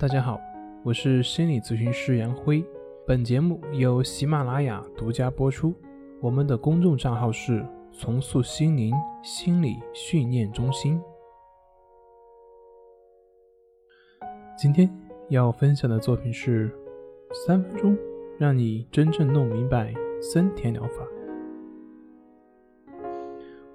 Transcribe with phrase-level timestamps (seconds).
[0.00, 0.40] 大家好，
[0.82, 2.64] 我是心理咨询师杨辉。
[3.06, 5.74] 本节目由喜马拉雅独家播出。
[6.22, 10.98] 我们的公众账号是“重塑心灵心理训练中心”。
[14.56, 14.90] 今天
[15.28, 16.74] 要分享的作品是
[17.46, 17.94] 三分钟
[18.38, 19.92] 让你真正弄明白
[20.22, 21.06] 森田疗法。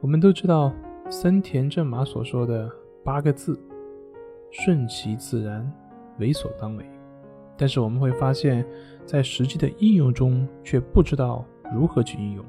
[0.02, 0.73] 我们都知道
[1.07, 2.68] 森田正马所说的
[3.04, 3.55] 八个字：
[4.50, 5.71] 顺其自然。
[6.20, 6.86] 为所当为，
[7.57, 8.65] 但是我们会发现，
[9.06, 12.46] 在实际的应用中却不知道如何去应用。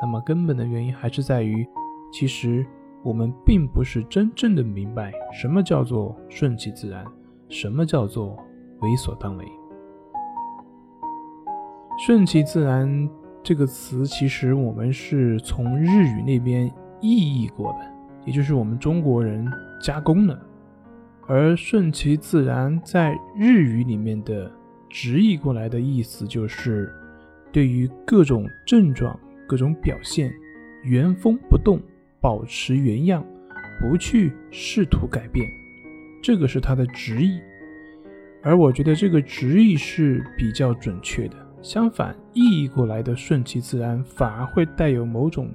[0.00, 1.66] 那么根本的原因还是在于，
[2.12, 2.66] 其实
[3.02, 7.04] 我们并不是真正的明白什么叫做顺其自然，
[7.48, 8.36] 什么叫做
[8.80, 9.44] 为所当为。
[12.06, 13.08] 顺其自然
[13.42, 16.66] 这个词，其实我们是从日语那边
[17.00, 17.78] 意译过的，
[18.24, 19.46] 也就是我们中国人
[19.80, 20.38] 加工的。
[21.26, 24.50] 而顺其自然在日语里面的
[24.90, 26.92] 直译过来的意思就是，
[27.50, 29.18] 对于各种症状、
[29.48, 30.32] 各种表现，
[30.82, 31.80] 原封不动，
[32.20, 33.24] 保持原样，
[33.80, 35.46] 不去试图改变，
[36.22, 37.40] 这个是它的直译。
[38.42, 41.36] 而我觉得这个直译是比较准确的。
[41.62, 45.50] 相反，意译过来的顺其自然反而会带有某种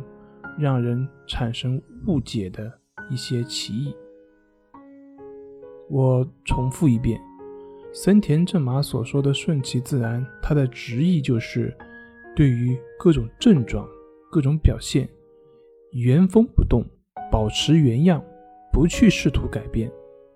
[0.58, 2.74] 让人产生误解的
[3.12, 3.96] 一些歧义。
[5.90, 7.20] 我重复一遍，
[7.92, 11.76] 森田正马所说的“顺其自然”，它的直译就是
[12.36, 13.88] 对于各种症状、
[14.32, 15.10] 各种表现，
[15.94, 16.86] 原封不动，
[17.32, 18.24] 保持原样，
[18.72, 19.92] 不去试图改变，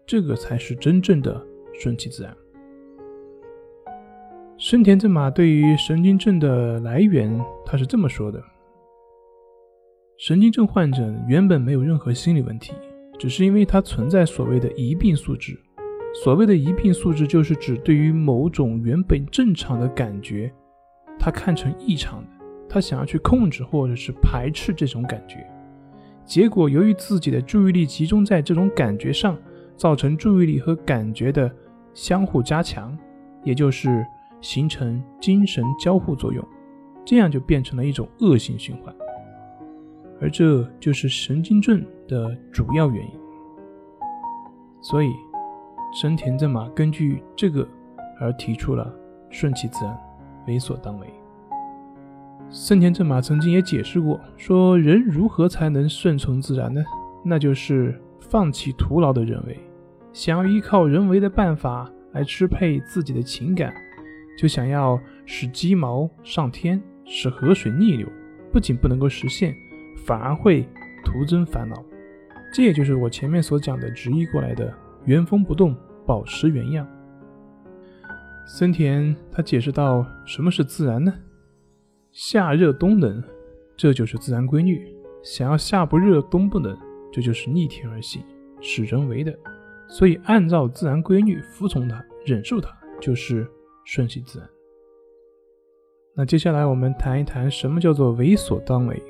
[0.08, 1.40] 这个才是真正的
[1.72, 2.36] 顺其自然。
[4.58, 8.42] 森田正马对于神经症的来源，他是这么说的：
[10.18, 12.74] 神经症患者原本没有任何心理问题。
[13.24, 15.58] 只是因为它存在所谓的疑病素质，
[16.26, 20.54] 所谓的疑病素质就是指对于某种原本正常的感觉，
[21.18, 22.28] 他看成异常的，
[22.68, 25.38] 他想要去控制或者是排斥这种感觉，
[26.26, 29.38] 结果由于自己的注意力集中在这种感觉上，
[29.78, 31.50] 造成注意力和感觉的
[31.94, 32.94] 相互加强，
[33.46, 34.06] 也就是
[34.42, 36.46] 形成精神交互作用，
[37.06, 38.94] 这样就变成了一种恶性循环。
[40.22, 43.12] 而这就是神经症的主要原因，
[44.82, 45.12] 所以
[45.92, 47.68] 生田正马根据这个
[48.20, 48.94] 而提出了
[49.32, 49.98] 顺其自然，
[50.46, 51.08] 为所当为。
[52.52, 56.84] 生田正马曾经也解释过，说人如何才能顺从自然呢？
[57.26, 59.60] 那就是放弃徒劳的人为，
[60.12, 63.74] 想要依靠人为的办法来支配自己的情感，
[64.38, 68.08] 就想要使鸡毛上天，使河水逆流，
[68.52, 69.52] 不仅不能够实现。
[70.06, 70.68] 反而会
[71.06, 71.82] 徒增烦恼，
[72.54, 74.72] 这也就是我前面所讲的直译过来的
[75.06, 75.76] “原封不动，
[76.06, 76.88] 保持原样”。
[78.46, 81.12] 森田他解释到：“什么是自然呢？
[82.12, 83.24] 夏热冬冷，
[83.76, 84.78] 这就是自然规律；
[85.24, 86.78] 想要夏不热，冬不冷，
[87.12, 88.22] 这就是逆天而行，
[88.62, 89.34] 是人为的。
[89.88, 92.70] 所以按照自然规律，服从它，忍受它，
[93.02, 93.48] 就是
[93.84, 94.48] 顺其自然。”
[96.16, 99.02] 那接下来我们谈一谈什么叫做为所当为。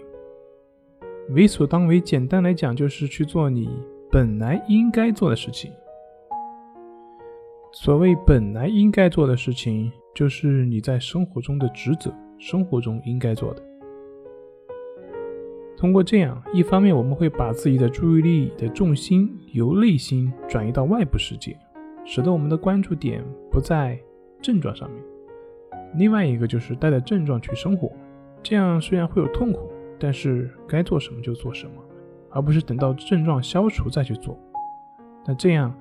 [1.33, 3.69] 为所当为，简单来讲就是去做你
[4.11, 5.71] 本来应该做的事情。
[7.71, 13.63] 所谓本来应该做的事情，就是你在生活中的职责，生活中应该做的。
[15.75, 21.57] 通过这样，一方面我们会把自己的注意力的重心由内心转移到外部世界，
[22.05, 23.99] 使得我们的关注点不在
[24.39, 25.01] 症状上面；
[25.97, 27.91] 另外一个就是带着症状去生活，
[28.43, 29.72] 这样虽然会有痛苦。
[30.03, 31.81] 但是该做什么就做什么，
[32.29, 34.37] 而不是等到症状消除再去做。
[35.25, 35.73] 那这样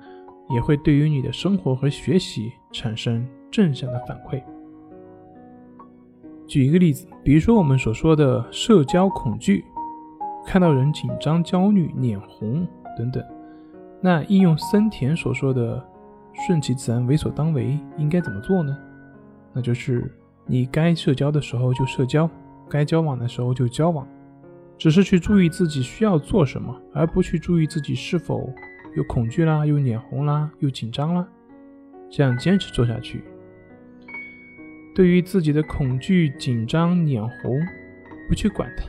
[0.49, 4.41] 也会对于你的生活和学习产生正向的反馈。
[6.47, 9.65] 举一个例子，比如说我们所说的社交恐惧，
[10.47, 12.65] 看到人紧张、焦虑、脸红
[12.97, 13.25] 等等，
[14.01, 15.85] 那应用森田所说的
[16.47, 18.79] 顺其自然、为所当为，应该怎么做呢？
[19.53, 20.17] 那就是
[20.47, 22.31] 你该社交的时候就社交。
[22.69, 24.07] 该交往的时候就交往，
[24.79, 28.53] 只是去注意自己需要做什么，而不去注意自己是否
[28.97, 31.27] 有恐惧啦、又脸红啦、又紧张啦。
[32.11, 33.25] 这样坚持做下去，
[34.95, 37.59] 对于自己的恐惧、紧张、脸红，
[38.29, 38.85] 不去管它，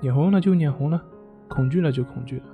[0.00, 1.02] 脸红了就脸红了，
[1.48, 2.44] 恐惧了就恐惧了。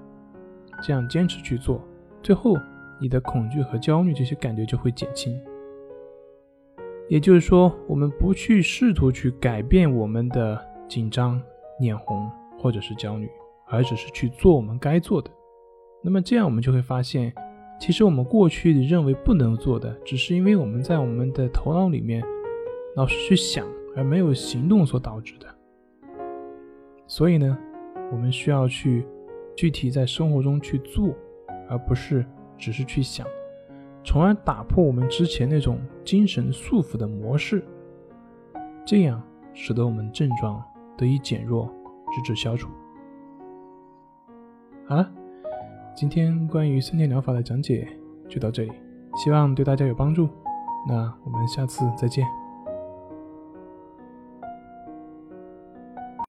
[0.83, 1.81] 这样坚持去做，
[2.23, 2.57] 最后
[3.01, 5.41] 你的恐惧和焦虑这些感觉就会减轻。
[7.09, 10.59] 也就是说，我们不去试图去改变我们的
[10.89, 11.41] 紧张、
[11.81, 13.31] 脸红或者是焦虑，
[13.69, 15.31] 而只是去做我们该做的。
[16.03, 17.33] 那么这样，我们就会发现，
[17.79, 22.23] 其实我们过去认为不能做的，只是因为我们在我们的头脑里面
[22.97, 25.47] 老是去想，而没有行动所导致的。
[27.07, 27.57] 所以呢，
[28.11, 29.07] 我们需要去
[29.55, 31.15] 具体在生活中去做，
[31.69, 32.25] 而不是
[32.57, 33.27] 只是去想，
[34.05, 37.65] 从而打破我们之前那种精神束缚的模式，
[38.85, 39.21] 这样
[39.53, 40.63] 使得我们症状
[40.97, 41.69] 得以减弱，
[42.15, 42.69] 直至消除。
[44.87, 45.11] 好了。
[45.97, 47.87] 今天关于森田疗法的讲解
[48.29, 48.73] 就到这里，
[49.15, 50.29] 希望对大家有帮助。
[50.89, 52.27] 那我们下次再见。